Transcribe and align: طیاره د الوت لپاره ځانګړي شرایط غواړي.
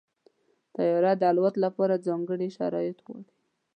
طیاره 0.75 1.11
د 1.21 1.23
الوت 1.31 1.55
لپاره 1.65 2.03
ځانګړي 2.07 2.49
شرایط 2.57 2.97
غواړي. 3.05 3.25